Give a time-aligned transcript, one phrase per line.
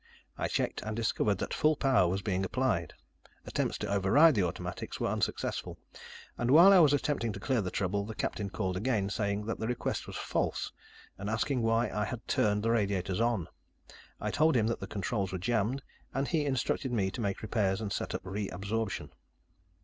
[0.35, 2.95] I checked and discovered that full power was being applied.
[3.45, 5.77] Attempts to override the automatics were unsuccessful,
[6.39, 9.59] and while I was attempting to clear the trouble, the captain called again, saying that
[9.59, 10.71] the request was false,
[11.19, 13.47] and asking why I had turned the radiators on.
[14.19, 15.83] I told him that the controls were jammed,
[16.15, 19.11] and he instructed me to make repairs and set up re absorption.